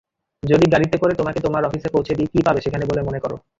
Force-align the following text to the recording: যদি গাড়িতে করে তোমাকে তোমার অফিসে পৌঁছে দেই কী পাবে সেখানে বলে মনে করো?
যদি 0.43 0.65
গাড়িতে 0.73 0.97
করে 0.97 1.13
তোমাকে 1.15 1.39
তোমার 1.39 1.65
অফিসে 1.65 1.89
পৌঁছে 1.89 2.13
দেই 2.17 2.31
কী 2.33 2.39
পাবে 2.43 2.59
সেখানে 2.61 2.85
বলে 2.85 3.01
মনে 3.03 3.19
করো? 3.19 3.35